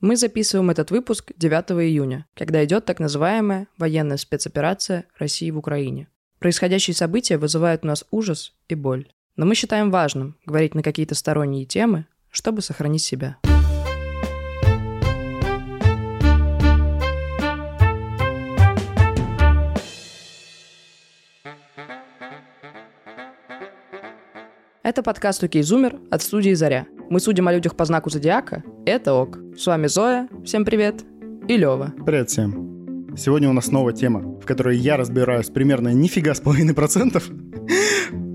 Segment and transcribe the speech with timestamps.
[0.00, 6.08] Мы записываем этот выпуск 9 июня, когда идет так называемая военная спецоперация России в Украине.
[6.38, 9.12] Происходящие события вызывают у нас ужас и боль.
[9.36, 13.36] Но мы считаем важным говорить на какие-то сторонние темы, чтобы сохранить себя.
[24.82, 26.86] Это подкаст «Окей, Зумер» от студии «Заря».
[27.10, 28.62] Мы судим о людях по знаку зодиака.
[28.90, 29.38] Это ок.
[29.56, 31.04] С вами Зоя, всем привет,
[31.46, 31.94] и Лева.
[32.04, 33.06] Привет всем.
[33.16, 37.30] Сегодня у нас новая тема, в которой я разбираюсь примерно нифига с половиной процентов.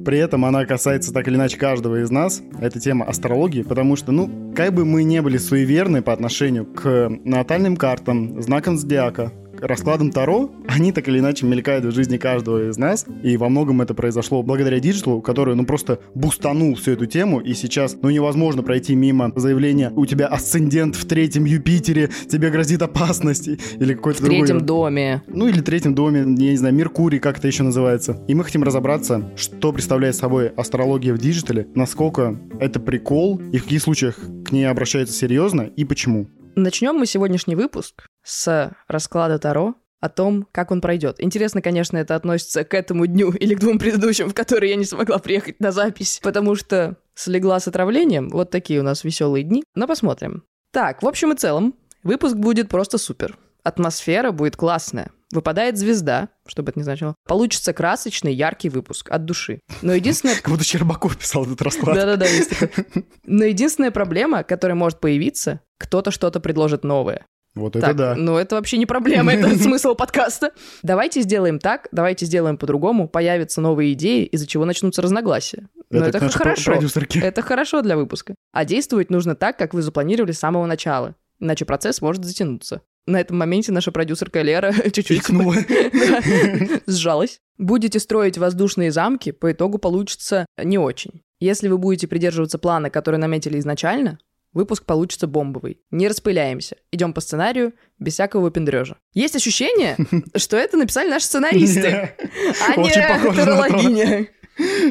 [0.05, 2.41] При этом она касается так или иначе каждого из нас.
[2.57, 7.09] Это тема астрологии, потому что, ну, как бы мы не были суеверны по отношению к
[7.25, 12.77] натальным картам, знакам зодиака, раскладом Таро, они так или иначе мелькают в жизни каждого из
[12.77, 17.39] нас, и во многом это произошло благодаря диджиталу, который, ну, просто бустанул всю эту тему,
[17.39, 22.81] и сейчас, ну, невозможно пройти мимо заявления «У тебя асцендент в третьем Юпитере, тебе грозит
[22.81, 24.41] опасность», или какой-то другой...
[24.41, 25.23] В третьем доме.
[25.27, 28.23] Ну, или третьем доме, я не знаю, Меркурий, как это еще называется.
[28.27, 33.63] И мы хотим разобраться, что представляет собой астрология в диджитале, насколько это прикол, и в
[33.63, 36.27] каких случаях к ней обращаются серьезно, и почему.
[36.55, 41.15] Начнем мы сегодняшний выпуск с расклада Таро о том, как он пройдет.
[41.19, 44.85] Интересно, конечно, это относится к этому дню или к двум предыдущим, в которые я не
[44.85, 48.29] смогла приехать на запись, потому что слегла с отравлением.
[48.29, 49.63] Вот такие у нас веселые дни.
[49.73, 50.43] Но посмотрим.
[50.71, 53.37] Так, в общем и целом, выпуск будет просто супер.
[53.63, 55.11] Атмосфера будет классная.
[55.31, 57.15] Выпадает звезда, что бы это ни значило.
[57.27, 59.59] Получится красочный, яркий выпуск от души.
[59.81, 60.35] Но единственное...
[60.41, 61.95] Как будто Щербаков писал этот расклад.
[61.95, 62.85] Да-да-да, есть такое.
[63.25, 67.25] Но единственная проблема, которая может появиться, кто-то что-то предложит новое.
[67.55, 68.15] Вот так, это да.
[68.15, 70.51] Ну, это вообще не проблема, это смысл подкаста.
[70.83, 75.69] Давайте сделаем так, давайте сделаем по-другому, появятся новые идеи, из-за чего начнутся разногласия.
[75.89, 76.73] Но это, это хорошо.
[77.21, 78.35] Это хорошо для выпуска.
[78.51, 81.15] А действовать нужно так, как вы запланировали с самого начала.
[81.39, 82.81] Иначе процесс может затянуться.
[83.07, 85.23] На этом моменте наша продюсерка Лера чуть-чуть
[86.87, 87.39] сжалась.
[87.57, 91.21] Будете строить воздушные замки, по итогу получится не очень.
[91.39, 94.19] Если вы будете придерживаться плана, который наметили изначально,
[94.55, 95.81] Выпуск получится бомбовый.
[95.91, 96.77] Не распыляемся.
[96.89, 98.95] Идем по сценарию, без всякого выпендрежа.
[99.13, 99.97] Есть ощущение,
[100.37, 102.15] что это написали наши сценаристы,
[102.65, 104.27] а не тарологиня.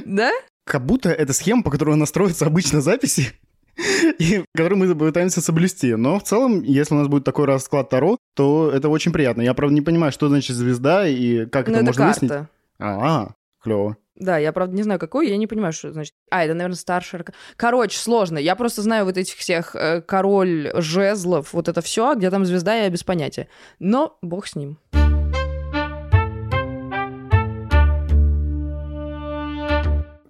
[0.04, 0.30] Да?
[0.66, 3.32] Как будто это схема, по которой настроятся обычно записи,
[4.18, 5.94] и который мы пытаемся соблюсти.
[5.94, 9.40] Но в целом, если у нас будет такой расклад Таро, то это очень приятно.
[9.40, 12.20] Я, правда, не понимаю, что значит звезда и как ну, это, можно карта.
[12.20, 12.48] выяснить.
[12.78, 13.30] А,
[13.62, 13.96] клево.
[14.16, 16.14] Да, я, правда, не знаю, какой, я не понимаю, что значит.
[16.30, 17.24] А, это, наверное, старший
[17.56, 18.38] Короче, сложно.
[18.38, 22.76] Я просто знаю вот этих всех э, король жезлов, вот это все, где там звезда,
[22.76, 23.48] я без понятия.
[23.80, 24.78] Но бог с ним.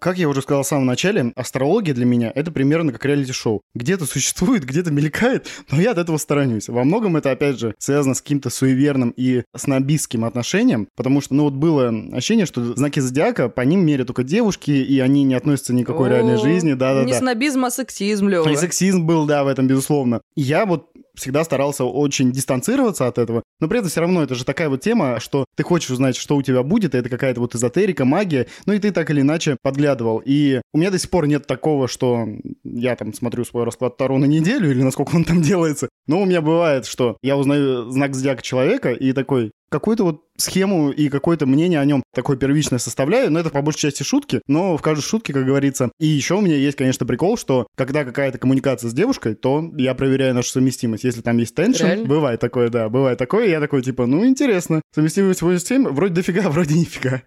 [0.05, 3.63] Как я уже сказал в самом начале, астрология для меня— это примерно как реалити-шоу.
[3.75, 6.69] Где-то существует, где-то мелькает, но я от этого сторонюсь.
[6.69, 11.45] Во многом это, опять же, связано с каким-то суеверным и снобистским отношением, потому что, ну
[11.45, 15.73] вот было ощущение, что знаки зодиака, по ним мерят только девушки, и они не относятся
[15.73, 16.75] ни к какой реальной жизни.
[16.75, 17.07] Да-да-да.
[17.07, 18.51] Не снобизм, а сексизм, Лёва.
[18.51, 20.21] И сексизм был, да, в этом, безусловно.
[20.37, 24.45] Я вот всегда старался очень дистанцироваться от этого, но при этом все равно это же
[24.45, 27.55] такая вот тема, что ты хочешь узнать, что у тебя будет, и это какая-то вот
[27.55, 30.23] эзотерика, магия, ну и ты так или иначе подглядывал.
[30.25, 32.27] И у меня до сих пор нет такого, что
[32.65, 36.25] я там смотрю свой расклад Таро на неделю или насколько он там делается, но у
[36.25, 41.47] меня бывает, что я узнаю знак зодиака человека и такой, какую-то вот схему и какое-то
[41.47, 45.03] мнение о нем такое первичное составляю, но это по большей части шутки, но в каждой
[45.03, 45.91] шутке, как говорится.
[45.99, 49.95] И еще у меня есть, конечно, прикол, что когда какая-то коммуникация с девушкой, то я
[49.95, 51.05] проверяю нашу совместимость.
[51.05, 55.43] Если там есть теншн, бывает такое, да, бывает такое, я такой, типа, ну, интересно, совместимость
[55.43, 57.23] 87, вроде дофига, вроде нифига.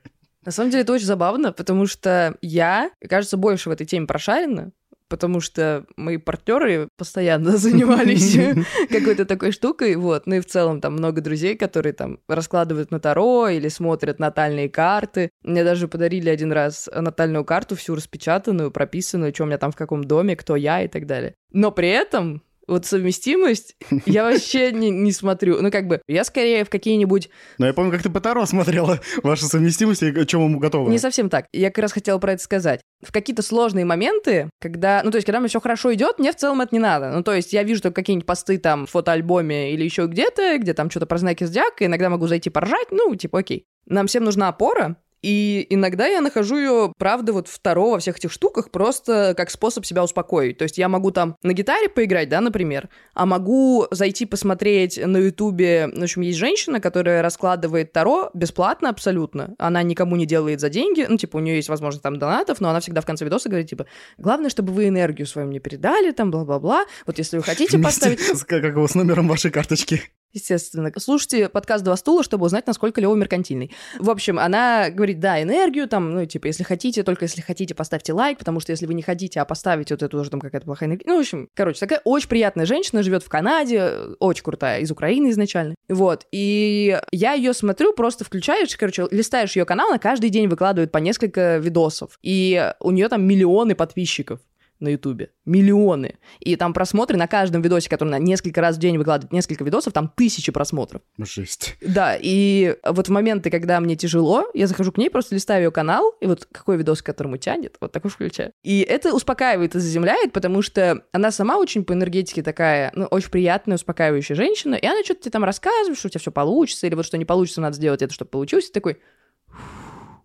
[0.46, 4.72] На самом деле это очень забавно, потому что я, кажется, больше в этой теме прошарена,
[5.10, 8.38] потому что мои партнеры постоянно занимались
[8.90, 10.28] какой-то такой штукой, вот.
[10.28, 14.70] Ну и в целом там много друзей, которые там раскладывают на Таро или смотрят натальные
[14.70, 15.30] карты.
[15.44, 19.76] Мне даже подарили один раз натальную карту, всю распечатанную, прописанную, что у меня там в
[19.76, 21.36] каком доме, кто я и так далее.
[21.52, 25.62] Но при этом вот совместимость я вообще не, не смотрю.
[25.62, 27.30] Ну, как бы, я скорее в какие-нибудь...
[27.58, 30.92] Но я помню, как ты по Таро смотрела вашу совместимость и о чем вы готовы.
[30.92, 31.46] Не совсем так.
[31.54, 32.82] Я как раз хотела про это сказать.
[33.06, 35.02] В какие-то сложные моменты, когда...
[35.04, 37.12] Ну, то есть, когда мне все хорошо идет, мне в целом это не надо.
[37.12, 40.74] Ну, то есть, я вижу только какие-нибудь посты там в фотоальбоме или еще где-то, где
[40.74, 43.66] там что-то про знаки зодиака, иногда могу зайти поржать, ну, типа, окей.
[43.86, 44.98] Нам всем нужна опора,
[45.28, 49.86] И иногда я нахожу ее, правда, вот второго во всех этих штуках просто как способ
[49.86, 50.58] себя успокоить.
[50.58, 55.18] То есть я могу там на гитаре поиграть, да, например, а могу зайти посмотреть на
[55.18, 59.54] Ютубе, в общем, есть женщина, которая раскладывает Таро бесплатно абсолютно.
[59.60, 62.70] Она никому не делает за деньги, ну, типа, у нее есть возможность там донатов, но
[62.70, 63.86] она всегда в конце видоса говорит, типа,
[64.18, 66.86] главное, чтобы вы энергию свою мне передали, там, бла-бла-бла.
[67.06, 68.22] Вот если вы хотите поставить...
[68.48, 70.04] Как его с номером вашей карточки.
[70.34, 70.92] Естественно.
[70.98, 73.72] Слушайте подкаст «Два стула», чтобы узнать, насколько Лева меркантильный.
[73.98, 78.12] В общем, она говорит, да, энергию там, ну, типа, если хотите, только если хотите, поставьте
[78.12, 80.90] лайк, потому что если вы не хотите, а поставите, вот это уже там какая-то плохая
[80.90, 81.06] энергия.
[81.08, 85.30] Ну, в общем, короче, такая очень приятная женщина, живет в Канаде, очень крутая, из Украины
[85.30, 85.76] изначально.
[85.88, 86.28] Вот.
[86.32, 90.98] И я ее смотрю, просто включаешь, короче, листаешь ее канал, она каждый день выкладывает по
[90.98, 92.20] несколько видосов.
[92.22, 94.42] И у нее там миллионы подписчиков
[94.80, 95.32] на Ютубе.
[95.46, 96.18] Миллионы.
[96.40, 99.94] И там просмотры на каждом видосе, который на несколько раз в день выкладывает несколько видосов,
[99.94, 101.02] там тысячи просмотров.
[101.18, 101.76] Жесть.
[101.82, 105.72] Да, и вот в моменты, когда мне тяжело, я захожу к ней, просто листаю ее
[105.72, 108.52] канал, и вот какой видос, к которому тянет, вот такой включаю.
[108.64, 113.32] И это успокаивает и заземляет, потому что она сама очень по энергетике такая, ну, очень
[113.32, 116.96] приятная, успокаивающая женщина, и она что-то тебе там рассказывает, что у тебя все получится, или
[116.96, 119.00] вот что не получится, надо сделать это, чтобы получилось, и такой,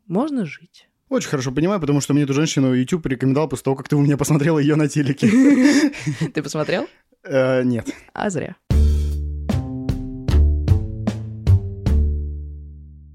[0.06, 0.88] можно жить.
[1.12, 4.00] Очень хорошо понимаю, потому что мне эту женщину YouTube порекомендовал после того, как ты у
[4.00, 5.28] меня посмотрела ее на телеке.
[6.32, 6.88] Ты посмотрел?
[7.22, 7.86] Э, нет.
[8.14, 8.56] А зря.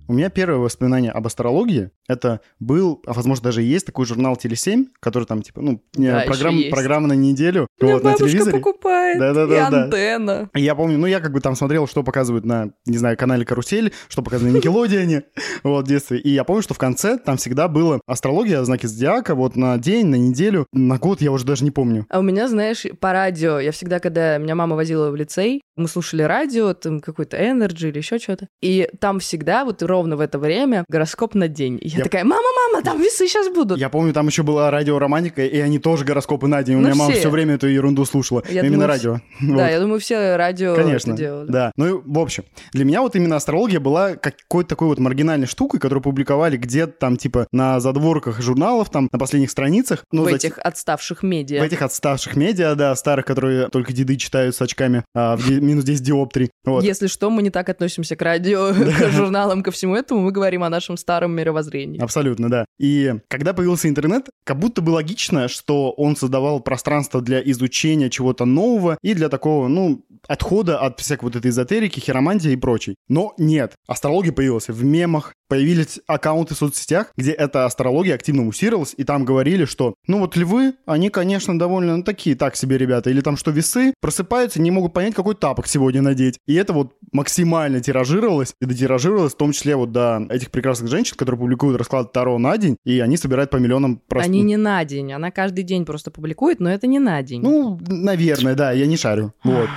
[0.07, 4.85] У меня первое воспоминание об астрологии это был, а возможно даже есть такой журнал Теле7,
[4.99, 8.57] который там типа, ну, Да, программ, программа на неделю Меня вот, на бабушка телевизоре.
[8.57, 9.83] покупает, Да-да-да, и да.
[9.83, 10.49] антенна.
[10.55, 13.45] И Я помню, ну, я как бы там смотрел, что показывают на, не знаю, канале
[13.45, 15.23] «Карусель», что показывают на Никелодеоне,
[15.63, 16.19] вот, в детстве.
[16.19, 20.07] И я помню, что в конце там всегда было астрология, знаки зодиака, вот, на день,
[20.07, 22.05] на неделю, на год, я уже даже не помню.
[22.09, 25.87] А у меня, знаешь, по радио, я всегда, когда меня мама возила в лицей, мы
[25.87, 30.39] слушали радио, там какой-то Energy или еще что-то, и там всегда вот ровно в это
[30.39, 31.77] время гороскоп на день.
[31.81, 33.77] И я, Я- такая, мама, мама, там весы сейчас будут.
[33.79, 36.75] Я помню, там еще была радиоромантика, и они тоже гороскопы на день.
[36.75, 37.29] У Ну, меня мама все.
[37.29, 38.43] время эту ерунду слушала.
[38.49, 39.19] Именно радио.
[39.41, 41.15] Да, я думаю, все радио Конечно,
[41.47, 41.71] да.
[41.75, 46.03] Ну в общем, для меня вот именно астрология была какой-то такой вот маргинальной штукой, которую
[46.03, 50.03] публиковали где-то там типа на задворках журналов, там на последних страницах.
[50.11, 51.61] Ну, в этих отставших медиа.
[51.61, 55.83] В этих отставших медиа, да, старых, которые только деды читают с очками а, в минус
[55.83, 56.49] 10 диоптрий.
[56.65, 56.83] Вот.
[56.83, 60.21] Если что, мы не так относимся к радио, к журналам, ко всему этому.
[60.21, 61.86] Мы говорим о нашем старом мировоззрении.
[61.99, 62.65] Абсолютно, да.
[62.79, 68.45] И когда появился интернет, как будто бы логично, что он создавал пространство для изучения чего-то
[68.45, 72.95] нового и для такого, ну, отхода от всякой вот этой эзотерики, хиромантии и прочей.
[73.07, 78.93] Но нет, астрология появилась в мемах, появились аккаунты в соцсетях, где эта астрология активно муссировалась,
[78.97, 83.09] и там говорили, что, ну вот львы, они, конечно, довольно ну, такие, так себе ребята,
[83.09, 86.37] или там что весы просыпаются, не могут понять, какой тапок сегодня надеть.
[86.45, 91.15] И это вот максимально тиражировалось, и дотиражировалось в том числе вот до этих прекрасных женщин,
[91.15, 94.29] которые публикуют расклад Таро на день, и они собирают по миллионам просто...
[94.29, 97.41] Они не на день, она каждый день просто публикует, но это не на день.
[97.41, 99.33] Ну, наверное, да, я не шарю.
[99.43, 99.69] Вот.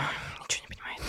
[0.48, 1.00] Ничего не понимает.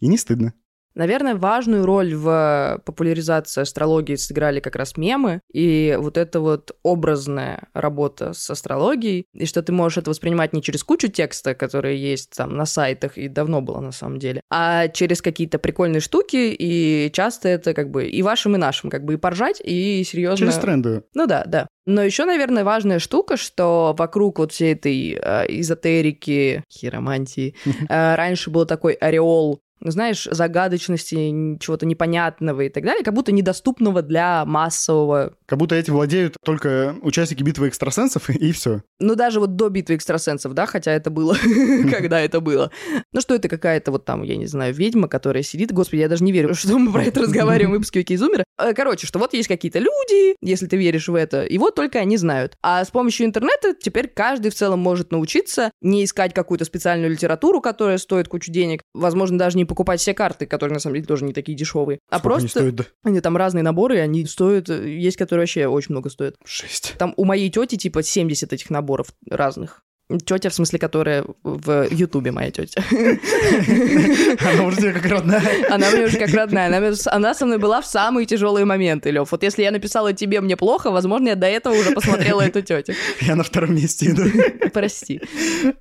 [0.00, 0.54] И не стыдно.
[0.94, 7.68] Наверное, важную роль в популяризации астрологии сыграли как раз мемы, и вот эта вот образная
[7.74, 12.30] работа с астрологией, и что ты можешь это воспринимать не через кучу текста, которые есть
[12.36, 17.10] там на сайтах, и давно было на самом деле, а через какие-то прикольные штуки, и
[17.12, 20.46] часто это как бы и вашим, и нашим, как бы и поржать, и серьезно...
[20.46, 21.02] Через тренды.
[21.14, 21.66] Ну да, да.
[21.86, 27.54] Но еще, наверное, важная штука, что вокруг вот всей этой э, эзотерики, хиромантии,
[27.88, 34.02] э, раньше был такой ореол знаешь, загадочности, чего-то непонятного и так далее, как будто недоступного
[34.02, 35.34] для массового.
[35.46, 38.82] Как будто эти владеют только участники битвы экстрасенсов, и все.
[39.00, 41.36] Ну, даже вот до битвы экстрасенсов, да, хотя это было,
[41.90, 42.70] когда это было.
[43.12, 45.72] Ну, что это какая-то вот там, я не знаю, ведьма, которая сидит.
[45.72, 48.44] Господи, я даже не верю, что мы про это разговариваем в выпуске Вики Зумера.
[48.58, 51.98] Э, Короче, что вот есть какие-то люди, если ты веришь в это, и вот только
[51.98, 52.56] они знают.
[52.62, 57.60] А с помощью интернета теперь каждый в целом может научиться не искать какую-то специальную литературу,
[57.60, 61.24] которая стоит кучу денег, возможно, даже не покупать все карты, которые на самом деле тоже
[61.24, 62.84] не такие дешевые, а Сколько они просто стоят, да?
[63.02, 66.36] они там разные наборы, они стоят, э, есть которые вообще очень много стоят.
[66.46, 66.94] Жесть.
[66.96, 69.82] Там у моей тети типа 70 этих наборов разных.
[70.26, 72.82] Тетя, в смысле, которая в Ютубе моя тетя.
[72.90, 75.42] Она уже тебе как родная.
[75.70, 76.66] Она мне уже как родная.
[76.66, 79.32] Она, она со мной была в самые тяжелые моменты, Лев.
[79.32, 82.92] Вот если я написала тебе мне плохо, возможно, я до этого уже посмотрела эту тетю.
[83.20, 84.24] Я на втором месте иду.
[84.72, 85.20] Прости.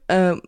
[0.08, 0.42] Эм,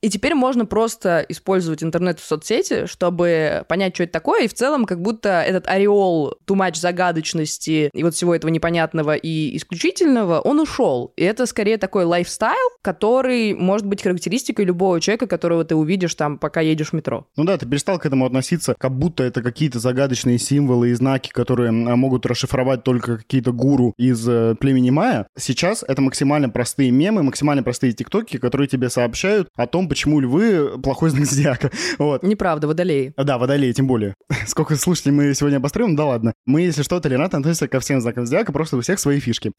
[0.00, 4.54] И теперь можно просто использовать интернет в соцсети, чтобы понять, что это такое, и в
[4.54, 10.60] целом как будто этот ореол, туман загадочности и вот всего этого непонятного и исключительного, он
[10.60, 11.12] ушел.
[11.16, 16.14] И это скорее такой лайфстайл, лайфстайл, который может быть характеристикой любого человека, которого ты увидишь
[16.14, 17.26] там, пока едешь в метро.
[17.36, 21.30] Ну да, ты перестал к этому относиться, как будто это какие-то загадочные символы и знаки,
[21.30, 25.26] которые могут расшифровать только какие-то гуру из э, племени Майя.
[25.38, 30.78] Сейчас это максимально простые мемы, максимально простые тиктоки, которые тебе сообщают о том, почему львы
[30.82, 31.70] плохой знак зодиака.
[31.98, 32.22] Вот.
[32.22, 33.14] Неправда, водолеи.
[33.16, 34.14] Да, водолеи, тем более.
[34.46, 36.32] Сколько слушателей мы сегодня обострим, да ладно.
[36.44, 39.52] Мы, если что, толерантно относимся ко всем знакам зодиака, просто у всех свои фишки.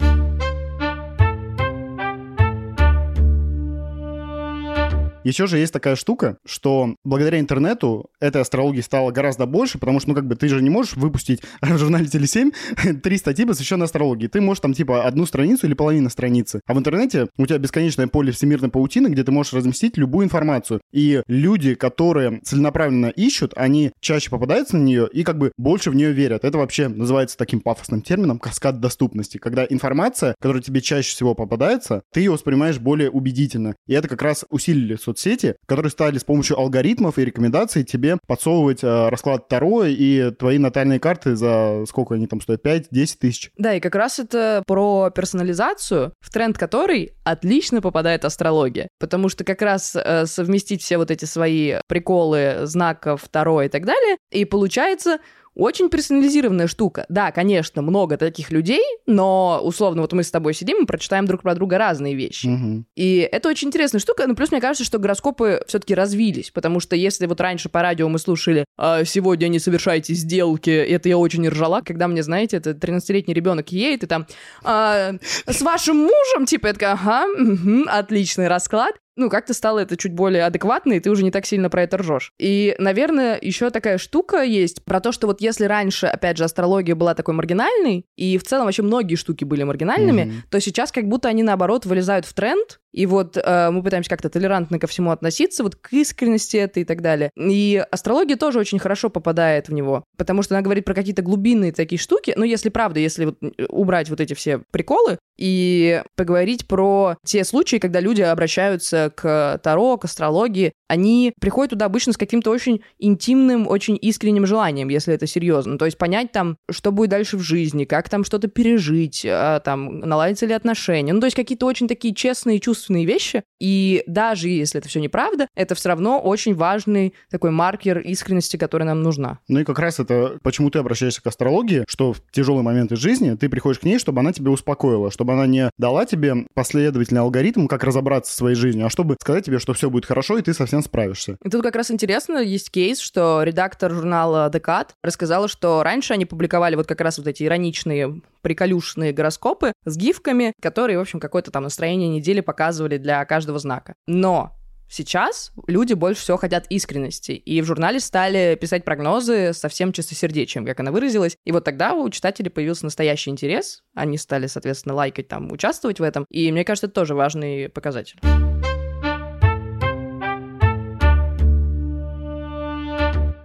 [5.26, 10.10] Еще же есть такая штука, что благодаря интернету этой астрологии стало гораздо больше, потому что,
[10.10, 12.54] ну, как бы, ты же не можешь выпустить в журнале Теле7
[13.02, 14.28] три статьи, посвященные астрологии.
[14.28, 16.62] Ты можешь там, типа, одну страницу или половину страницы.
[16.68, 20.80] А в интернете у тебя бесконечное поле всемирной паутины, где ты можешь разместить любую информацию.
[20.94, 25.96] И люди, которые целенаправленно ищут, они чаще попадаются на нее и, как бы, больше в
[25.96, 26.46] нее верят.
[26.46, 32.04] Это вообще называется таким пафосным термином каскад доступности, когда информация, которая тебе чаще всего попадается,
[32.14, 33.74] ты ее воспринимаешь более убедительно.
[33.88, 38.84] И это как раз усилили соцсети, которые стали с помощью алгоритмов и рекомендаций тебе подсовывать
[38.84, 42.66] э, расклад Таро и твои натальные карты за сколько они там стоят?
[42.66, 43.52] 5-10 тысяч.
[43.58, 48.88] Да, и как раз это про персонализацию, в тренд которой отлично попадает астрология.
[49.00, 53.86] Потому что как раз э, совместить все вот эти свои приколы знаков Таро и так
[53.86, 55.20] далее, и получается
[55.56, 57.06] очень персонализированная штука.
[57.10, 61.42] Да, конечно, много таких людей, но условно вот мы с тобой сидим и прочитаем друг
[61.42, 62.48] про друга разные вещи.
[62.48, 62.86] Угу.
[62.96, 64.28] И это очень интересная штука.
[64.28, 68.10] Ну, плюс мне кажется, что гороскопы все-таки развились, потому что если вот раньше по радио
[68.10, 72.72] мы слушали «А, «Сегодня не совершайте сделки», это я очень ржала, когда мне, знаете, это
[72.72, 74.28] 13-летний ребенок едет и там
[74.64, 75.14] а,
[75.48, 80.14] «С вашим мужем?» Типа, я такая «Ага, угу, отличный расклад» ну, как-то стало это чуть
[80.14, 82.34] более адекватно, и ты уже не так сильно про это ржешь.
[82.38, 86.96] И, наверное, еще такая штука есть про то, что вот если раньше, опять же, астрология
[86.96, 90.50] была такой маргинальной, и в целом вообще многие штуки были маргинальными, mm-hmm.
[90.50, 94.30] то сейчас как будто они, наоборот, вылезают в тренд, и вот э, мы пытаемся как-то
[94.30, 97.30] толерантно ко всему относиться, вот к искренности это и так далее.
[97.36, 101.74] И астрология тоже очень хорошо попадает в него, потому что она говорит про какие-то глубинные
[101.74, 102.34] такие штуки.
[102.38, 107.44] Ну, если правда, если вот э, убрать вот эти все приколы и поговорить про те
[107.44, 112.82] случаи, когда люди обращаются к Таро, к астрологии, они приходят туда обычно с каким-то очень
[112.98, 115.78] интимным, очень искренним желанием, если это серьезно.
[115.78, 120.00] То есть понять там, что будет дальше в жизни, как там что-то пережить, а, там,
[120.00, 121.12] наладятся ли отношения.
[121.12, 125.00] Ну, то есть какие-то очень такие честные чувства чувственные вещи, и даже если это все
[125.00, 129.40] неправда, это все равно очень важный такой маркер искренности, которая нам нужна.
[129.48, 133.36] Ну и как раз это, почему ты обращаешься к астрологии, что в тяжелые моменты жизни
[133.36, 137.68] ты приходишь к ней, чтобы она тебя успокоила, чтобы она не дала тебе последовательный алгоритм,
[137.68, 140.54] как разобраться в своей жизни, а чтобы сказать тебе, что все будет хорошо, и ты
[140.54, 141.38] совсем справишься.
[141.44, 146.26] И тут как раз интересно, есть кейс, что редактор журнала Декат рассказала, что раньше они
[146.26, 151.50] публиковали вот как раз вот эти ироничные приколюшные гороскопы с гифками, которые, в общем, какое-то
[151.50, 153.96] там настроение недели показывали для каждого знака.
[154.06, 154.56] Но
[154.88, 160.80] Сейчас люди больше всего хотят искренности, и в журнале стали писать прогнозы совсем чистосердечием, как
[160.80, 161.38] она выразилась.
[161.44, 166.04] И вот тогда у читателей появился настоящий интерес, они стали, соответственно, лайкать там, участвовать в
[166.04, 168.20] этом, и мне кажется, это тоже важный показатель.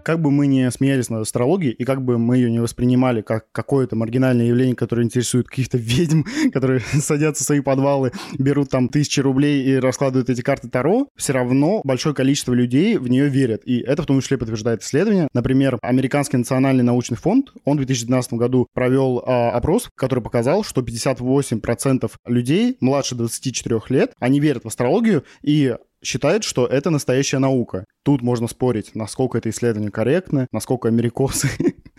[0.02, 3.46] Как бы мы не смеялись над астрологией, и как бы мы ее не воспринимали как
[3.52, 9.20] какое-то маргинальное явление, которое интересует каких-то ведьм, которые садятся в свои подвалы, берут там тысячи
[9.20, 13.62] рублей и раскладывают эти карты Таро, все равно большое количество людей в нее верят.
[13.64, 15.28] И это в том числе подтверждает исследование.
[15.32, 20.80] Например, Американский национальный научный фонд, он в 2012 году провел а, опрос, который показал, что
[20.80, 27.84] 58% людей младше 24 лет, они верят в астрологию, и считает, что это настоящая наука.
[28.02, 31.48] Тут можно спорить, насколько это исследование корректно, насколько америкосы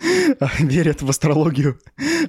[0.58, 1.78] верят в астрологию,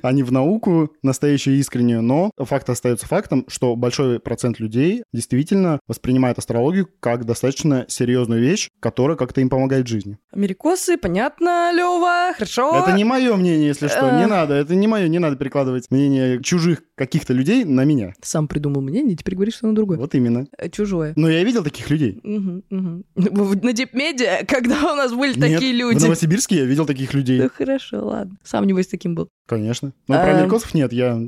[0.01, 2.01] а не в науку настоящую искреннюю.
[2.01, 8.69] Но факт остается фактом, что большой процент людей действительно воспринимает астрологию как достаточно серьезную вещь,
[8.79, 10.17] которая как-то им помогает в жизни.
[10.31, 12.83] Америкосы, понятно, Лева, хорошо.
[12.83, 14.53] Это не мое мнение, если что, не надо.
[14.53, 18.13] Это не мое, не надо перекладывать мнение чужих каких-то людей на меня.
[18.21, 19.97] Сам придумал мнение, теперь говоришь, что оно другое.
[19.97, 20.47] Вот именно.
[20.57, 21.13] Э, чужое.
[21.15, 22.19] Но я видел таких людей.
[23.15, 25.99] На Дипмеде, когда у нас были такие люди.
[25.99, 27.41] в Новосибирске я видел таких людей.
[27.65, 28.37] Ну хорошо, ладно.
[28.43, 29.29] Сам, небось, таким был.
[29.47, 29.93] Конечно.
[30.07, 31.19] Но про америкосов нет, я...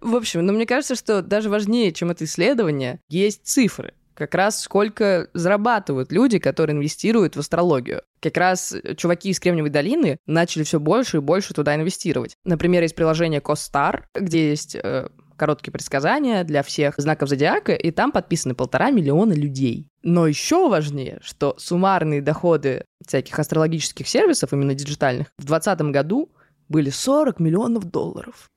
[0.00, 4.60] В общем, но мне кажется, что даже важнее, чем это исследование, есть цифры как раз
[4.60, 8.02] сколько зарабатывают люди, которые инвестируют в астрологию.
[8.20, 12.34] Как раз чуваки из Кремниевой долины начали все больше и больше туда инвестировать.
[12.44, 18.12] Например, есть приложение CoStar, где есть э, короткие предсказания для всех знаков зодиака, и там
[18.12, 19.88] подписаны полтора миллиона людей.
[20.02, 26.30] Но еще важнее, что суммарные доходы всяких астрологических сервисов, именно диджитальных, в 2020 году
[26.68, 28.50] были 40 миллионов долларов.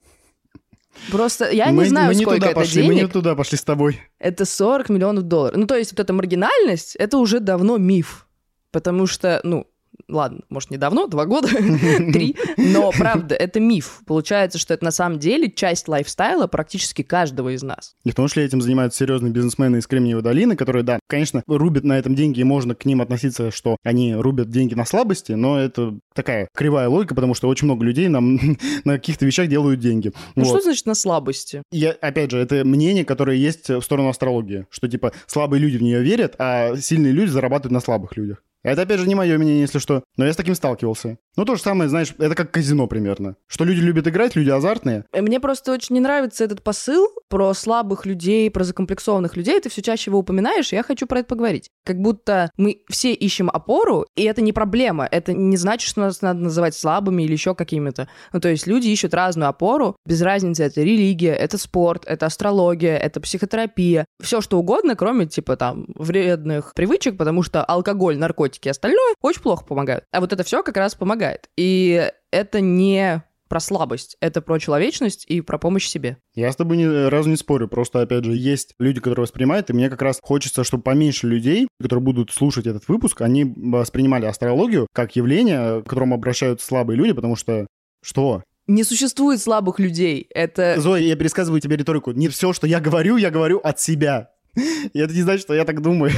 [1.09, 2.87] Просто я мы, не знаю, мы не сколько туда это пошли, денег.
[2.87, 4.01] мы не туда пошли с тобой.
[4.19, 5.57] Это 40 миллионов долларов.
[5.57, 8.27] Ну, то есть вот эта маргинальность, это уже давно миф.
[8.71, 9.67] Потому что, ну,
[10.07, 11.47] ладно, может, не давно, два года,
[12.11, 14.01] три, но правда, это миф.
[14.05, 17.95] Получается, что это на самом деле часть лайфстайла практически каждого из нас.
[18.03, 21.83] И в том числе этим занимаются серьезные бизнесмены из Кремниевой долины, которые, да, конечно, рубят
[21.83, 25.59] на этом деньги, и можно к ним относиться, что они рубят деньги на слабости, но
[25.59, 28.39] это такая кривая логика, потому что очень много людей нам
[28.83, 30.11] на каких-то вещах делают деньги.
[30.35, 30.49] Ну, Вот.
[30.49, 31.63] что значит на слабости?
[31.71, 35.83] Я, опять же, это мнение, которое есть в сторону астрологии, что, типа, слабые люди в
[35.83, 38.43] нее верят, а сильные люди зарабатывают на слабых людях.
[38.63, 41.17] Это, опять же, не мое мнение, если что, но я с таким сталкивался.
[41.37, 43.37] Ну, то же самое, знаешь, это как казино примерно.
[43.47, 45.05] Что люди любят играть, люди азартные.
[45.13, 49.59] Мне просто очень не нравится этот посыл про слабых людей, про закомплексованных людей.
[49.61, 51.69] Ты все чаще его упоминаешь, и я хочу про это поговорить.
[51.85, 55.07] Как будто мы все ищем опору, и это не проблема.
[55.09, 58.09] Это не значит, что нас надо называть слабыми или еще какими-то.
[58.33, 62.97] Ну, то есть люди ищут разную опору, без разницы, это религия, это спорт, это астрология,
[62.97, 64.05] это психотерапия.
[64.21, 69.41] Все что угодно, кроме, типа, там, вредных привычек, потому что алкоголь, наркотики и остальное очень
[69.41, 70.03] плохо помогают.
[70.11, 71.20] А вот это все как раз помогает.
[71.57, 76.15] И это не про слабость, это про человечность и про помощь себе.
[76.35, 79.73] Я с тобой ни разу не спорю, просто, опять же, есть люди, которые воспринимают, и
[79.73, 84.87] мне как раз хочется, чтобы поменьше людей, которые будут слушать этот выпуск, они воспринимали астрологию
[84.93, 87.67] как явление, к которому обращаются слабые люди, потому что...
[88.01, 88.41] Что?
[88.67, 90.27] Не существует слабых людей.
[90.33, 92.11] Это Зоя, я пересказываю тебе риторику.
[92.11, 94.29] Не все, что я говорю, я говорю от себя.
[94.55, 96.13] И это не значит, что я так думаю.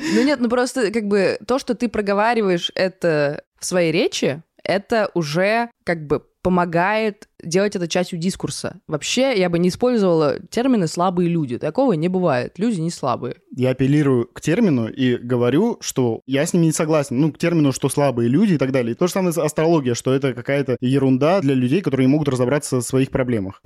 [0.00, 5.10] Ну нет, ну просто как бы то, что ты проговариваешь это в своей речи, это
[5.14, 8.80] уже как бы помогает делать это частью дискурса.
[8.86, 11.58] Вообще, я бы не использовала термины «слабые люди».
[11.58, 12.58] Такого не бывает.
[12.58, 13.36] Люди не слабые.
[13.54, 17.20] Я апеллирую к термину и говорю, что я с ним не согласен.
[17.20, 18.92] Ну, к термину, что слабые люди и так далее.
[18.92, 22.28] И то же самое с астрологией, что это какая-то ерунда для людей, которые не могут
[22.28, 23.60] разобраться в своих проблемах.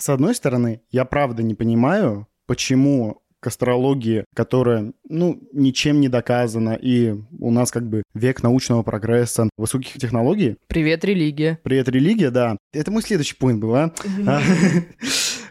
[0.00, 6.72] С одной стороны, я правда не понимаю, почему к астрологии, которая, ну, ничем не доказана,
[6.72, 11.58] и у нас как бы век научного прогресса, высоких технологий, Привет, религия.
[11.62, 12.56] Привет, религия, да.
[12.72, 13.92] Это мой следующий поинт был, а?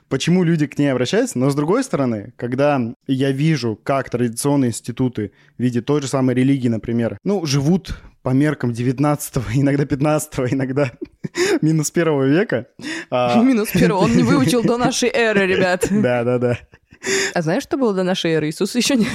[0.09, 1.37] Почему люди к ней обращаются?
[1.37, 6.33] Но с другой стороны, когда я вижу, как традиционные институты в виде той же самой
[6.35, 10.91] религии, например, ну, живут по меркам 19 иногда 15 иногда
[11.61, 12.67] минус первого века.
[13.11, 14.01] а, Минус первый.
[14.01, 15.87] Он не выучил до нашей эры, ребят.
[15.89, 16.57] Да-да-да.
[17.33, 18.49] А знаешь, что было до нашей эры?
[18.49, 19.05] Иисус еще не...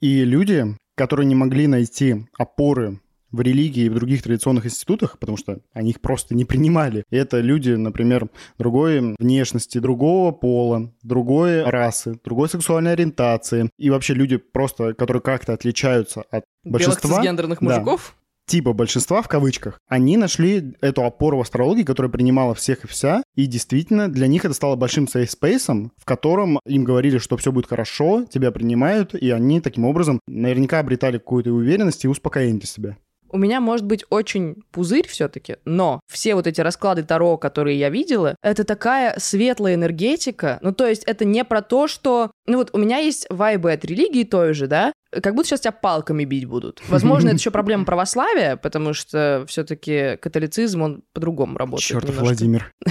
[0.00, 0.64] И люди,
[0.96, 3.00] которые не могли найти опоры
[3.30, 7.04] в религии и в других традиционных институтах, потому что они их просто не принимали.
[7.10, 13.70] Это люди, например, другой внешности, другого пола, другой расы, другой сексуальной ориентации.
[13.78, 17.66] И вообще люди просто, которые как-то отличаются от Белых большинства, цисгендерных да.
[17.66, 18.16] мужиков?
[18.50, 23.22] типа большинства в кавычках, они нашли эту опору в астрологии, которая принимала всех и вся,
[23.36, 27.66] и действительно для них это стало большим сейф-спейсом, в котором им говорили, что все будет
[27.66, 32.96] хорошо, тебя принимают, и они таким образом наверняка обретали какую-то уверенность и успокоение для себя.
[33.32, 37.90] У меня может быть очень пузырь все-таки, но все вот эти расклады Таро, которые я
[37.90, 40.58] видела, это такая светлая энергетика.
[40.62, 42.30] Ну, то есть это не про то, что...
[42.46, 44.92] Ну вот у меня есть вайбы от религии той же, да?
[45.10, 46.82] Как будто сейчас тебя палками бить будут.
[46.88, 52.02] Возможно, это еще проблема православия, потому что все-таки католицизм, он по-другому работает.
[52.02, 52.20] Немножко.
[52.20, 52.72] Владимир.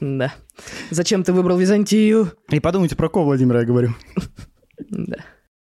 [0.00, 0.32] Да.
[0.90, 2.32] Зачем ты выбрал Византию?
[2.50, 3.94] И подумайте, про кого Владимира я говорю.
[4.90, 5.16] Да.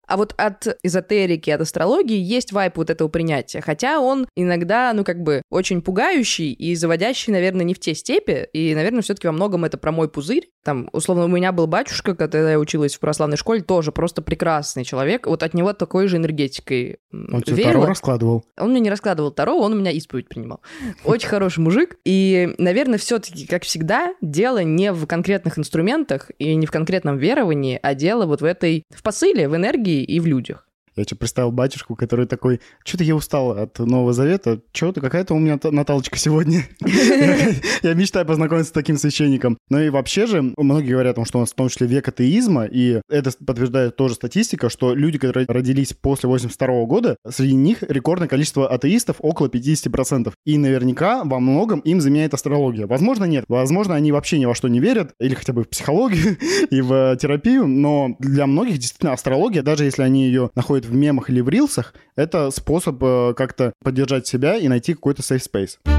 [0.07, 3.61] А вот от эзотерики, от астрологии есть вайп вот этого принятия.
[3.61, 8.47] Хотя он иногда, ну, как бы, очень пугающий и заводящий, наверное, не в те степи.
[8.53, 10.49] И, наверное, все-таки во многом это про мой пузырь.
[10.63, 14.83] Там, условно, у меня был батюшка, когда я училась в православной школе, тоже просто прекрасный
[14.83, 15.27] человек.
[15.27, 17.63] Вот от него такой же энергетикой Он тебе.
[17.63, 18.45] Таро раскладывал.
[18.57, 20.61] Он мне не раскладывал Таро, он у меня исповедь принимал.
[21.03, 21.97] Очень хороший мужик.
[22.05, 27.79] И, наверное, все-таки, как всегда, дело не в конкретных инструментах и не в конкретном веровании,
[27.81, 30.66] а дело вот в этой, в посыле, в энергии и в людях.
[30.97, 35.39] Я тебе представил батюшку, который такой, что-то я устал от Нового Завета, что-то какая-то у
[35.39, 36.63] меня та- Наталочка сегодня.
[36.83, 37.51] Я
[37.83, 39.57] я мечтаю познакомиться с таким священником.
[39.69, 42.07] Ну и вообще же, многие говорят о том, что у нас в том числе век
[42.07, 47.83] атеизма, и это подтверждает тоже статистика, что люди, которые родились после 82 года, среди них
[47.83, 50.33] рекордное количество атеистов, около 50%.
[50.45, 52.87] И наверняка во многом им заменяет астрология.
[52.87, 53.45] Возможно, нет.
[53.47, 56.37] Возможно, они вообще ни во что не верят, или хотя бы в психологию
[56.71, 61.29] и в терапию, но для многих действительно астрология, даже если они ее находят в мемах
[61.29, 65.96] или в рилсах, это способ э, как-то поддержать себя и найти какой-то safe space.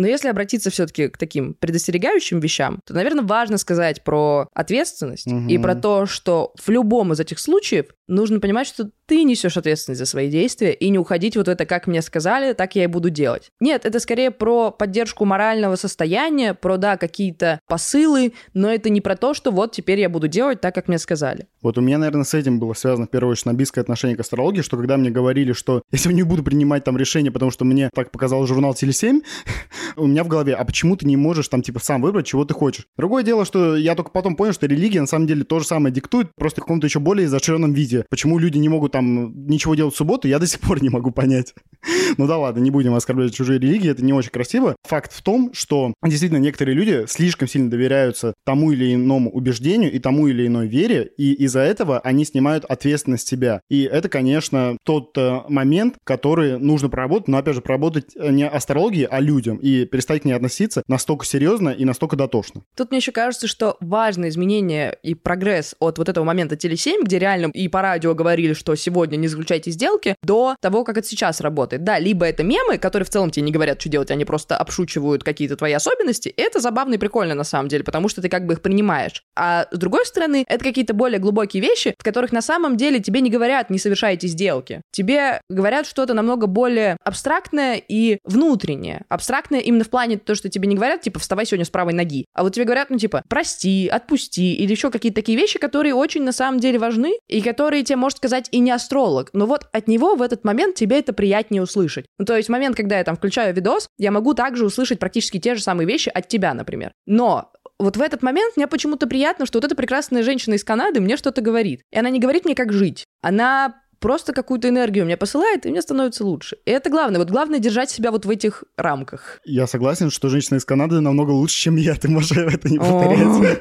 [0.00, 5.48] Но если обратиться все-таки к таким предостерегающим вещам, то, наверное, важно сказать про ответственность Мгм.
[5.48, 9.98] и про то, что в любом из этих случаев нужно понимать, что ты несешь ответственность
[9.98, 12.86] за свои действия и не уходить вот в это, как мне сказали, так я и
[12.86, 13.50] буду делать.
[13.60, 19.16] Нет, это скорее про поддержку морального состояния, про, да, какие-то посылы, но это не про
[19.16, 21.46] то, что вот теперь я буду делать так, как мне сказали.
[21.60, 24.62] Вот у меня, наверное, с этим было связано в первую очередь набийское отношение к астрологии,
[24.62, 27.90] что когда мне говорили, что я сегодня не буду принимать там решение, потому что мне
[27.92, 29.22] так показал журнал Теле7,
[29.96, 32.54] у меня в голове, а почему ты не можешь там типа сам выбрать, чего ты
[32.54, 32.86] хочешь?
[32.96, 35.94] Другое дело, что я только потом понял, что религия на самом деле то же самое
[35.94, 38.04] диктует, просто в каком-то еще более изощренном виде.
[38.10, 41.10] Почему люди не могут там ничего делать в субботу, я до сих пор не могу
[41.10, 41.54] понять.
[42.18, 44.76] Ну да ладно, не будем оскорблять чужие религии, это не очень красиво.
[44.82, 49.98] Факт в том, что действительно некоторые люди слишком сильно доверяются тому или иному убеждению и
[49.98, 53.60] тому или иной вере, и из-за этого они снимают ответственность себя.
[53.70, 58.46] И это, конечно, тот э, момент, который нужно проработать, но опять же проработать э, не
[58.46, 62.62] астрологии, а людям, и перестать к ней относиться настолько серьезно и настолько дотошно.
[62.76, 67.18] Тут мне еще кажется, что важное изменение и прогресс от вот этого момента Теле7, где
[67.18, 71.40] реально и по радио говорили, что сегодня не заключайте сделки, до того, как это сейчас
[71.40, 71.84] работает.
[71.84, 75.24] Да, либо это мемы, которые в целом тебе не говорят, что делать, они просто обшучивают
[75.24, 76.28] какие-то твои особенности.
[76.28, 79.24] И это забавно и прикольно на самом деле, потому что ты как бы их принимаешь.
[79.36, 83.20] А с другой стороны, это какие-то более глубокие вещи, в которых на самом деле тебе
[83.20, 84.82] не говорят, не совершайте сделки.
[84.90, 89.04] Тебе говорят что-то намного более абстрактное и внутреннее.
[89.08, 92.26] Абстрактное именно в плане то, что тебе не говорят, типа, вставай сегодня с правой ноги.
[92.34, 96.22] А вот тебе говорят, ну, типа, прости, отпусти, или еще какие-то такие вещи, которые очень
[96.22, 99.30] на самом деле важны, и которые тебе может сказать и не астролог.
[99.32, 102.06] Но вот от него в этот момент тебе это приятнее услышать.
[102.18, 105.54] Ну, то есть момент, когда я там включаю видос, я могу также услышать практически те
[105.54, 106.92] же самые вещи от тебя, например.
[107.06, 111.00] Но вот в этот момент мне почему-то приятно, что вот эта прекрасная женщина из Канады
[111.00, 111.80] мне что-то говорит.
[111.90, 113.04] И она не говорит мне, как жить.
[113.22, 116.56] Она просто какую-то энергию мне посылает, и мне становится лучше.
[116.64, 117.18] И это главное.
[117.18, 119.40] Вот главное держать себя вот в этих рамках.
[119.44, 121.94] Я согласен, что женщина из Канады намного лучше, чем я.
[121.94, 123.60] Ты можешь это не повторять.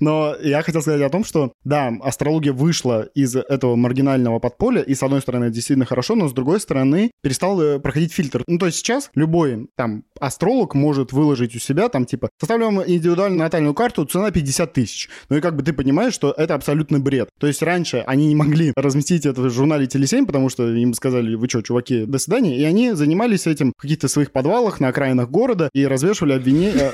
[0.00, 4.94] Но я хотел сказать о том, что, да, астрология вышла из этого маргинального подполя, и,
[4.94, 8.44] с одной стороны, это действительно хорошо, но, с другой стороны, перестал э, проходить фильтр.
[8.46, 12.82] Ну, то есть сейчас любой, там, астролог может выложить у себя, там, типа, составлю вам
[12.84, 15.08] индивидуальную натальную карту, цена 50 тысяч.
[15.28, 17.28] Ну, и как бы ты понимаешь, что это абсолютный бред.
[17.38, 21.34] То есть раньше они не могли разместить это в журнале Теле7, потому что им сказали,
[21.34, 25.28] вы что, чуваки, до свидания, и они занимались этим в каких-то своих подвалах на окраинах
[25.30, 26.92] города и развешивали обвинения...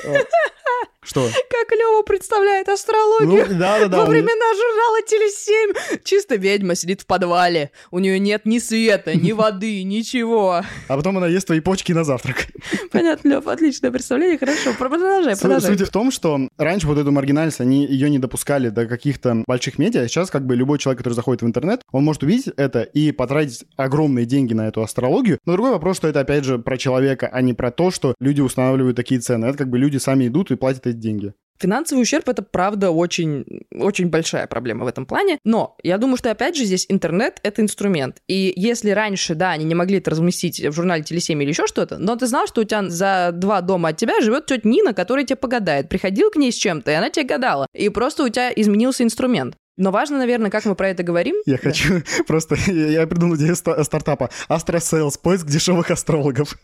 [1.01, 1.25] Что?
[1.49, 3.45] Как Лева представляет астрологию.
[3.49, 3.97] Ну, да-да-да.
[3.99, 7.71] Во он- времена журнала Теле7 чисто ведьма сидит в подвале.
[7.89, 10.61] У нее нет ни света, ни воды, ничего.
[10.87, 12.47] А потом она ест твои почки на завтрак.
[12.91, 14.37] Понятно, Лев, отличное представление.
[14.37, 15.77] Хорошо, продолжай, Су- продолжай.
[15.77, 19.77] Суть в том, что раньше вот эту маргинальность, они ее не допускали до каких-то больших
[19.79, 20.07] медиа.
[20.07, 23.63] Сейчас как бы любой человек, который заходит в интернет, он может увидеть это и потратить
[23.77, 25.39] огромные деньги на эту астрологию.
[25.45, 28.41] Но другой вопрос, что это опять же про человека, а не про то, что люди
[28.41, 29.45] устанавливают такие цены.
[29.45, 31.33] Это как бы люди сами идут и платят эти деньги.
[31.61, 35.39] Финансовый ущерб это правда очень, очень большая проблема в этом плане.
[35.43, 38.21] Но я думаю, что опять же здесь интернет это инструмент.
[38.29, 41.97] И если раньше, да, они не могли это разместить в журнале Теле7 или еще что-то,
[41.97, 45.25] но ты знал, что у тебя за два дома от тебя живет тетя Нина, которая
[45.25, 45.89] тебе погадает.
[45.89, 47.67] Приходил к ней с чем-то, и она тебе гадала.
[47.75, 49.55] И просто у тебя изменился инструмент.
[49.75, 51.35] Но важно, наверное, как мы про это говорим.
[51.45, 51.63] Я Да.
[51.63, 52.55] хочу просто...
[52.71, 54.29] Я придумал идею ста- стартапа.
[54.47, 56.55] Sales, поиск дешевых астрологов.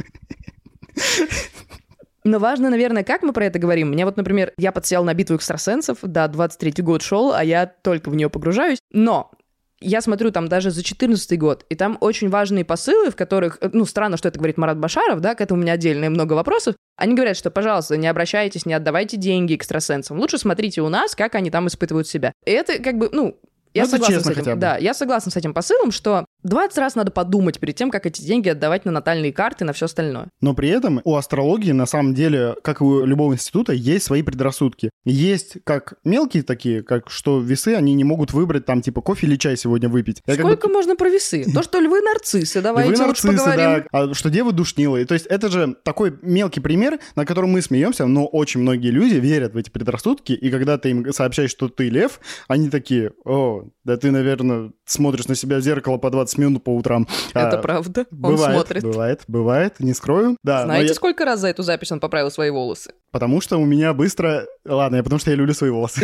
[2.26, 3.90] Но важно, наверное, как мы про это говорим.
[3.90, 8.10] Мне вот, например, я подсел на битву экстрасенсов, да, 23-й год шел, а я только
[8.10, 8.80] в нее погружаюсь.
[8.92, 9.32] Но
[9.80, 13.70] я смотрю там даже за 14 год, и там очень важные посылы, в которых, э,
[13.72, 16.76] ну, странно, что это говорит Марат Башаров, да, к этому у меня отдельно много вопросов.
[16.98, 20.20] Они говорят, что, пожалуйста, не обращайтесь, не отдавайте деньги экстрасенсам.
[20.20, 22.34] Лучше смотрите у нас, как они там испытывают себя.
[22.44, 23.40] И это как бы, ну,
[23.76, 24.60] я Ну, согласна честно с этим.
[24.60, 28.22] Да, я согласна с этим посылом, что 20 раз надо подумать перед тем, как эти
[28.22, 30.30] деньги отдавать на натальные карты, на все остальное.
[30.42, 34.22] Но при этом у астрологии, на самом деле, как и у любого института, есть свои
[34.22, 34.92] предрассудки.
[35.04, 39.36] Есть как мелкие такие, как что весы, они не могут выбрать там типа кофе или
[39.38, 40.22] чай сегодня выпить.
[40.26, 41.46] Я как бы- Сколько можно про весы?
[41.52, 43.86] То, что львы нарциссы, давайте Вы лучше нарциссы, поговорим.
[43.92, 45.06] да, а что девы душнилые.
[45.06, 49.16] То есть это же такой мелкий пример, на котором мы смеемся, но очень многие люди
[49.16, 53.66] верят в эти предрассудки, и когда ты им сообщаешь, что ты лев, они такие, о,
[53.84, 57.08] да ты, наверное, смотришь на себя в зеркало по 20 минут по утрам.
[57.34, 58.06] Это А, правда.
[58.12, 58.84] Он Бывает, смотрит.
[58.84, 60.38] бывает, бывает, не скрою.
[60.44, 62.94] Да, Знаете, я- сколько раз за эту запись он поправил свои волосы?
[63.12, 64.46] Потому что у меня быстро...
[64.66, 66.02] Ладно, я потому что я люблю свои волосы.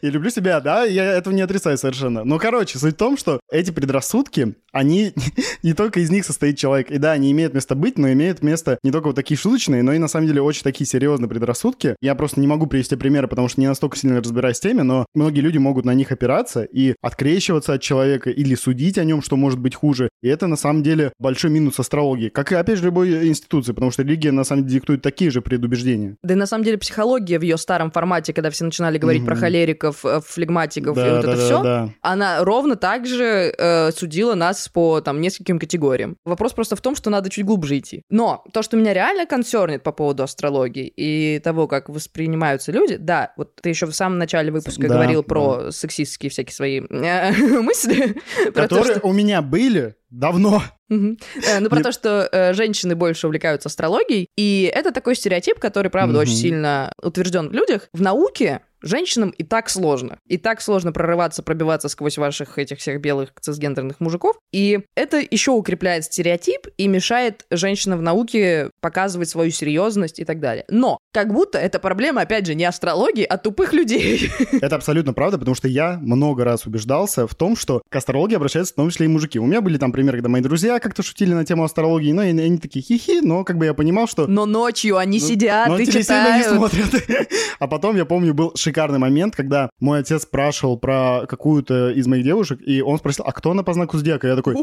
[0.00, 2.24] И люблю себя, да, я этого не отрицаю совершенно.
[2.24, 5.12] Но, короче, суть в том, что эти предрассудки, они
[5.62, 6.90] не только из них состоит человек.
[6.90, 9.92] И да, они имеют место быть, но имеют место не только вот такие шуточные, но
[9.92, 11.96] и на самом деле очень такие серьезные предрассудки.
[12.00, 15.04] Я просто не могу привести примеры, потому что не настолько сильно разбираюсь в теме, но
[15.14, 19.36] многие люди могут на них опираться и открещиваться от человека или судить о нем, что
[19.36, 20.08] может быть хуже.
[20.22, 23.90] И это на самом деле большой минус астрологии, как и опять же любой институции, потому
[23.90, 26.16] что религия на самом деле диктует такие же предубеждения.
[26.22, 29.36] Да и на самом деле психология в ее старом формате, когда все начинали говорить про
[29.36, 35.00] холериков, э, флегматиков и вот это все, она ровно так же э, судила нас по
[35.00, 36.16] там нескольким категориям.
[36.24, 38.02] Вопрос просто в том, что надо чуть глубже идти.
[38.10, 43.32] Но то, что меня реально консернит по поводу астрологии и того, как воспринимаются люди, да,
[43.36, 45.72] вот ты еще в самом начале выпуска да, говорил про да.
[45.72, 48.16] сексистские всякие свои э, мысли.
[48.54, 50.62] Которые у меня были давно.
[50.88, 54.28] Ну, про то, что э, женщины больше увлекаются астрологией.
[54.36, 57.88] И это такой стереотип, который, правда, очень сильно утвержден в людях.
[57.92, 60.18] В науке Женщинам и так сложно.
[60.26, 64.36] И так сложно прорываться, пробиваться сквозь ваших этих всех белых цисгендерных мужиков.
[64.52, 70.40] И это еще укрепляет стереотип и мешает женщинам в науке показывать свою серьезность и так
[70.40, 70.64] далее.
[70.68, 74.30] Но как будто эта проблема, опять же, не астрологии, а тупых людей.
[74.60, 78.72] Это абсолютно правда, потому что я много раз убеждался в том, что к астрологии обращаются
[78.74, 79.38] в том числе и мужики.
[79.38, 82.40] У меня были там примеры, когда мои друзья как-то шутили на тему астрологии, но они,
[82.40, 84.26] они такие хихи, но как бы я понимал, что...
[84.26, 86.46] Но ночью они ну, сидят но и читают.
[86.46, 87.28] не смотрят.
[87.58, 92.24] А потом, я помню, был шикарный момент, когда мой отец спрашивал про какую-то из моих
[92.24, 94.28] девушек, и он спросил, а кто она по знаку зодиака?
[94.28, 94.56] Я такой,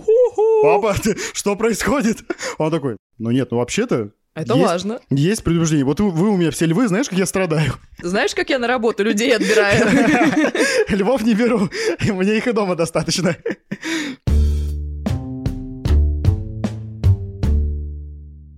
[0.62, 0.96] папа,
[1.34, 2.20] что происходит?
[2.60, 5.00] Он такой, ну нет, ну вообще-то это есть, важно.
[5.10, 5.86] Есть предупреждение.
[5.86, 7.74] Вот вы, вы у меня все львы, знаешь, как я страдаю?
[8.02, 9.88] Знаешь, как я на работу людей отбираю?
[10.90, 11.70] Львов не беру.
[12.02, 13.36] Мне их и дома достаточно.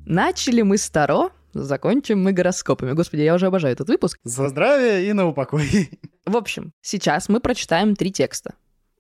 [0.05, 1.29] Начали мы старо,
[1.63, 2.93] закончим мы гороскопами.
[2.93, 4.19] Господи, я уже обожаю этот выпуск.
[4.23, 5.89] За здравие и на упокой.
[6.25, 8.55] В общем, сейчас мы прочитаем три текста.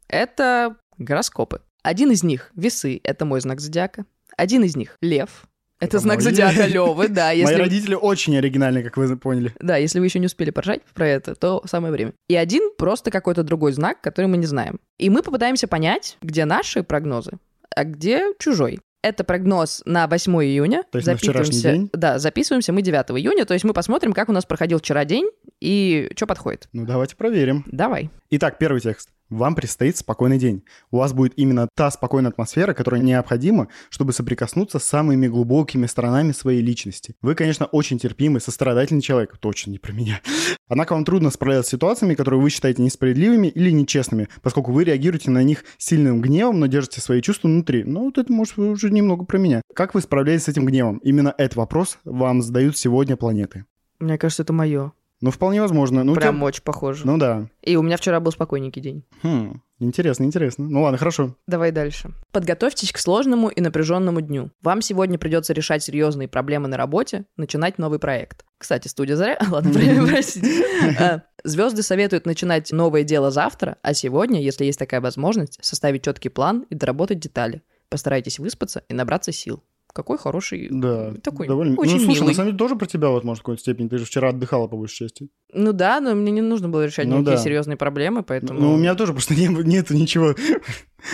[0.07, 1.61] Это гороскопы.
[1.83, 4.05] Один из них— весы, это мой знак зодиака.
[4.35, 5.47] Один из них— лев,
[5.79, 7.31] это, знак зодиака Левы, да.
[7.31, 7.53] Если...
[7.53, 9.53] Мои родители очень оригинальны, как вы поняли.
[9.59, 12.13] Да, если вы еще не успели поржать про это, то самое время.
[12.27, 14.79] И один просто какой-то другой знак, который мы не знаем.
[14.97, 17.33] И мы попытаемся понять, где наши прогнозы,
[17.75, 18.79] а где чужой.
[19.07, 20.83] Это прогноз на 8 июня.
[20.91, 21.89] То есть на вчерашний день?
[21.93, 23.45] Да, записываемся мы 9 июня.
[23.45, 25.29] То есть мы посмотрим, как у нас проходил вчера день
[25.61, 26.67] и что подходит.
[26.73, 27.63] Ну, давайте проверим.
[27.67, 28.09] Давай.
[28.31, 29.09] Итак, первый текст.
[29.29, 30.63] Вам предстоит спокойный день.
[30.89, 36.31] У вас будет именно та спокойная атмосфера, которая необходима, чтобы соприкоснуться с самыми глубокими сторонами
[36.31, 37.15] своей личности.
[37.21, 39.37] Вы, конечно, очень терпимый, сострадательный человек.
[39.37, 40.21] Точно не про меня.
[40.69, 45.29] Однако вам трудно справляться с ситуациями, которые вы считаете несправедливыми или нечестными, поскольку вы реагируете
[45.29, 47.83] на них сильным гневом, но держите свои чувства внутри.
[47.83, 49.61] Ну, вот это, может, уже немного про меня.
[49.73, 50.99] Как вы справляетесь с этим гневом?
[50.99, 53.65] Именно этот вопрос вам задают сегодня планеты.
[53.99, 54.93] Мне кажется, это мое.
[55.19, 56.03] Ну, вполне возможно.
[56.03, 56.45] Ну, Прям тебя...
[56.45, 57.05] очень похоже.
[57.05, 57.47] Ну да.
[57.63, 59.03] И у меня вчера был спокойненький день.
[59.23, 60.67] Хм, интересно, интересно.
[60.69, 61.35] Ну ладно, хорошо.
[61.47, 62.11] Давай дальше.
[62.31, 64.51] Подготовьтесь к сложному и напряженному дню.
[64.61, 68.45] Вам сегодня придется решать серьезные проблемы на работе, начинать новый проект.
[68.59, 69.39] Кстати, студия заря...
[69.49, 69.71] Ладно,
[70.07, 70.63] простите.
[70.99, 76.29] А, Звезды советуют начинать новое дело завтра, а сегодня, если есть такая возможность, составить четкий
[76.29, 77.63] план и доработать детали.
[77.89, 79.63] Постарайтесь выспаться и набраться сил
[79.97, 81.75] какой хороший, да, такой довольно...
[81.77, 82.29] очень ну, слушай, милый.
[82.29, 83.87] на самом деле тоже про тебя вот, может, в какой-то степени.
[83.87, 85.29] Ты же вчера отдыхала, по большей части.
[85.51, 87.43] Ну да, но мне не нужно было решать ну, никакие да.
[87.43, 88.59] серьезные проблемы, поэтому...
[88.59, 90.35] Ну, у меня тоже просто не, нет ничего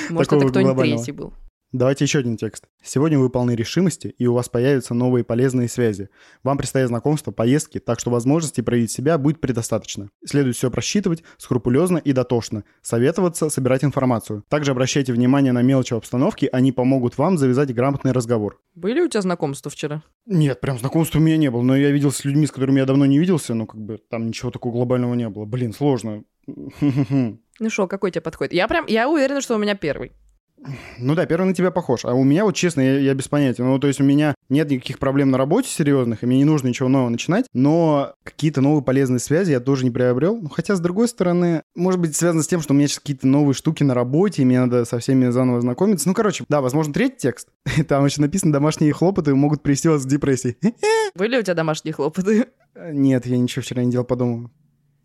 [0.09, 1.33] Может, это кто-нибудь третий был.
[1.73, 2.65] Давайте еще один текст.
[2.83, 6.09] Сегодня вы полны решимости, и у вас появятся новые полезные связи.
[6.43, 10.09] Вам предстоят знакомства, поездки, так что возможности проявить себя будет предостаточно.
[10.23, 14.43] Следует все просчитывать скрупулезно и дотошно, советоваться, собирать информацию.
[14.49, 18.61] Также обращайте внимание на мелочи обстановки, они помогут вам завязать грамотный разговор.
[18.75, 20.03] Были у тебя знакомства вчера?
[20.27, 22.85] Нет, прям знакомства у меня не было, но я виделся с людьми, с которыми я
[22.85, 25.45] давно не виделся, но как бы там ничего такого глобального не было.
[25.45, 26.23] Блин, сложно.
[27.59, 28.51] Ну что, какой тебе подходит?
[28.51, 30.13] Я прям, я уверена, что у меня первый.
[30.99, 32.05] Ну да, первый на тебя похож.
[32.05, 33.63] А у меня, вот честно, я, я без понятия.
[33.63, 36.67] Ну, то есть у меня нет никаких проблем на работе серьезных, и мне не нужно
[36.67, 40.39] ничего нового начинать, но какие-то новые полезные связи я тоже не приобрел.
[40.41, 43.27] Ну, хотя, с другой стороны, может быть, связано с тем, что у меня сейчас какие-то
[43.27, 46.07] новые штуки на работе, и мне надо со всеми заново знакомиться.
[46.07, 47.49] Ну, короче, да, возможно, третий текст.
[47.87, 50.57] Там еще написано «домашние хлопоты могут привести вас к депрессии».
[51.15, 52.47] Были у тебя домашние хлопоты?
[52.75, 54.51] Нет, я ничего вчера не делал по дому.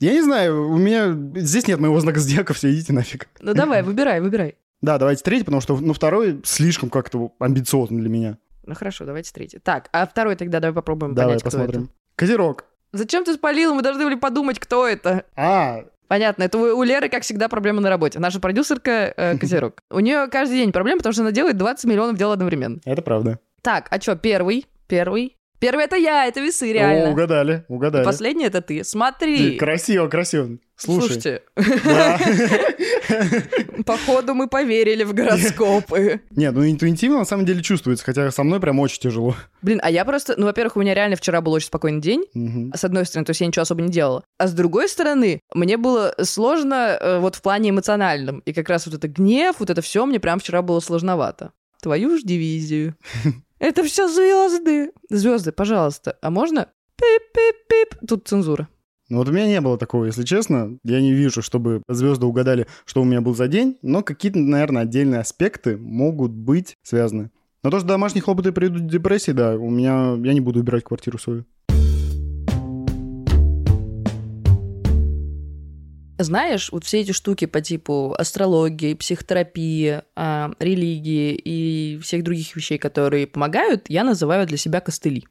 [0.00, 3.28] Я не знаю, у меня здесь нет моего знака зодиака, все, идите нафиг.
[3.40, 4.54] Ну давай, выбирай, выбирай.
[4.80, 8.38] Да, давайте третий, потому что, ну, второй слишком как-то амбициозный для меня.
[8.64, 9.58] Ну, хорошо, давайте третий.
[9.58, 11.70] Так, а второй тогда давай попробуем давай понять, посмотрим.
[11.70, 11.92] кто это.
[12.16, 12.64] Козерог.
[12.92, 13.74] Зачем ты спалил?
[13.74, 15.24] Мы должны были подумать, кто это.
[15.36, 18.18] А, Понятно, это у Леры, как всегда, проблема на работе.
[18.18, 19.82] Наша продюсерка э, Козерог.
[19.90, 22.80] У нее каждый день проблемы, потому что она делает 20 миллионов дел одновременно.
[22.84, 23.38] Это правда.
[23.62, 24.66] Так, а что, первый?
[24.86, 25.36] Первый.
[25.60, 27.10] Первый это я, это весы, О, реально.
[27.10, 28.04] угадали, угадали.
[28.04, 28.84] Последний это ты.
[28.84, 29.52] Смотри.
[29.52, 30.58] Ты Красиво, красиво.
[30.78, 31.00] Слушай.
[31.08, 31.42] Слушайте,
[31.84, 32.18] Да.
[33.84, 36.20] походу мы поверили в гороскопы.
[36.30, 39.34] Нет, ну интуитивно на самом деле чувствуется, хотя со мной прям очень тяжело.
[39.62, 42.72] Блин, а я просто, ну, во-первых, у меня реально вчера был очень спокойный день, Мгм.
[42.74, 44.24] с одной стороны, то есть я ничего особо не делала.
[44.38, 48.38] А с другой стороны, мне было сложно э, вот в плане эмоциональном.
[48.40, 51.52] И как раз вот это гнев, вот это все мне прям вчера было сложновато.
[51.82, 52.94] Твою ж дивизию.
[53.60, 54.92] Это все звезды.
[55.10, 56.16] Звезды, пожалуйста.
[56.22, 56.68] А можно?
[56.96, 58.06] Пип-пип-пип.
[58.06, 58.68] Тут цензура.
[59.10, 60.78] Ну вот у меня не было такого, если честно.
[60.84, 64.82] Я не вижу, чтобы звезды угадали, что у меня был за день, но какие-то, наверное,
[64.82, 67.30] отдельные аспекты могут быть связаны.
[67.62, 70.14] Но то, что домашние хлопоты приведут к депрессии, да, у меня...
[70.22, 71.46] Я не буду убирать квартиру свою.
[76.18, 82.76] Знаешь, вот все эти штуки по типу астрологии, психотерапии, а, религии и всех других вещей,
[82.76, 85.24] которые помогают, я называю для себя костыли.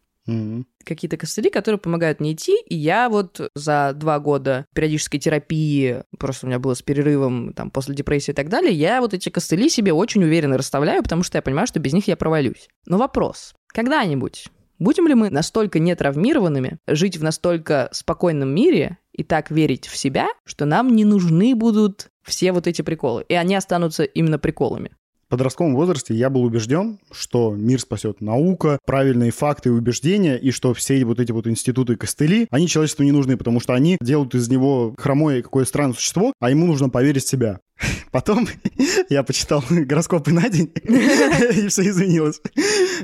[0.84, 2.58] Какие-то костыли, которые помогают мне идти.
[2.68, 7.72] И я вот за два года периодической терапии, просто у меня было с перерывом там
[7.72, 11.38] после депрессии и так далее, я вот эти костыли себе очень уверенно расставляю, потому что
[11.38, 12.68] я понимаю, что без них я провалюсь.
[12.86, 13.54] Но вопрос.
[13.74, 14.48] Когда-нибудь
[14.80, 20.28] будем ли мы настолько нетравмированными, жить в настолько спокойном мире и так верить в себя,
[20.46, 24.92] что нам не нужны будут все вот эти приколы, и они останутся именно приколами?
[25.30, 30.74] Подростковом возрасте я был убежден, что мир спасет наука, правильные факты и убеждения, и что
[30.74, 34.36] все вот эти вот институты и костыли, они человечеству не нужны, потому что они делают
[34.36, 37.60] из него хромое какое странное существо, а ему нужно поверить в себя.
[38.12, 38.48] Потом
[39.10, 42.42] я почитал гороскопы на день, и все изменилось.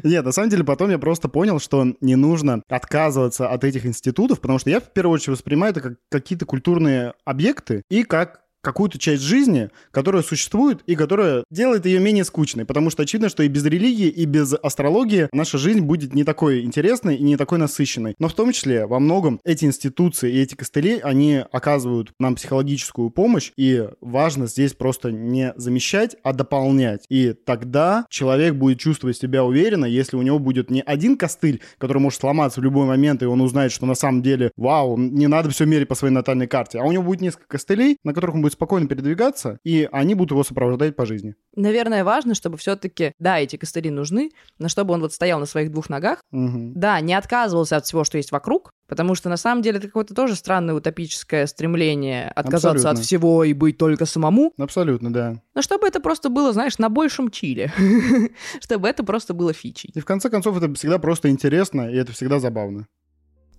[0.04, 4.40] Нет, на самом деле потом я просто понял, что не нужно отказываться от этих институтов,
[4.40, 8.98] потому что я в первую очередь воспринимаю это как какие-то культурные объекты и как какую-то
[8.98, 12.66] часть жизни, которая существует и которая делает ее менее скучной.
[12.66, 16.64] Потому что очевидно, что и без религии, и без астрологии наша жизнь будет не такой
[16.64, 18.16] интересной и не такой насыщенной.
[18.20, 23.10] Но в том числе во многом эти институции и эти костыли, они оказывают нам психологическую
[23.10, 27.06] помощь, и важно здесь просто не замещать, а дополнять.
[27.10, 32.00] И тогда человек будет чувствовать себя уверенно, если у него будет не один костыль, который
[32.00, 35.50] может сломаться в любой момент, и он узнает, что на самом деле, вау, не надо
[35.50, 38.42] все мерить по своей натальной карте, а у него будет несколько костылей, на которых он
[38.42, 41.36] будет спокойно передвигаться, и они будут его сопровождать по жизни.
[41.56, 45.72] Наверное, важно, чтобы все-таки, да, эти костыли нужны, но чтобы он вот стоял на своих
[45.72, 46.74] двух ногах, Мгм.
[46.80, 50.14] да, не отказывался от всего, что есть вокруг, потому что на самом деле это какое-то
[50.16, 53.04] тоже странное утопическое стремление отказаться от Абсолютно.
[53.04, 55.42] всего и быть только самому, Абсолютно, да.
[55.56, 57.72] но чтобы это просто было, знаешь, на большем чиле,
[58.62, 59.92] чтобы это просто было фичей.
[59.94, 62.88] И в конце концов это всегда просто интересно, и это всегда забавно.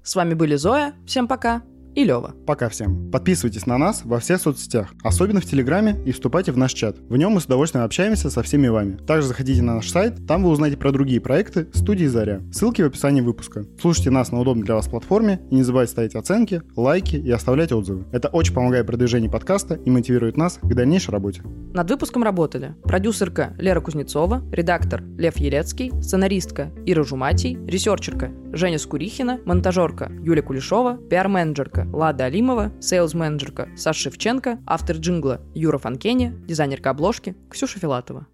[0.02, 1.62] С вами были Зоя, всем пока,
[1.94, 2.34] и Лева.
[2.46, 3.10] Пока всем.
[3.10, 6.96] Подписывайтесь на нас во всех соцсетях, особенно в Телеграме, и вступайте в наш чат.
[7.08, 8.96] В нем мы с удовольствием общаемся со всеми вами.
[8.96, 12.42] Также заходите на наш сайт, там вы узнаете про другие проекты студии Заря.
[12.52, 13.64] Ссылки в описании выпуска.
[13.80, 17.72] Слушайте нас на удобной для вас платформе и не забывайте ставить оценки, лайки и оставлять
[17.72, 18.04] отзывы.
[18.12, 21.42] Это очень помогает продвижению подкаста и мотивирует нас к дальнейшей работе.
[21.72, 29.40] Над выпуском работали продюсерка Лера Кузнецова, редактор Лев Елецкий, сценаристка Ира Жуматий, ресерчерка Женя Скурихина,
[29.44, 36.90] монтажерка Юлия Кулешова, пиар-менеджерка Лада Алимова, sales -менеджерка Саша Шевченко, автор джингла Юра Фанкене, дизайнерка
[36.90, 38.26] обложки Ксюша Филатова.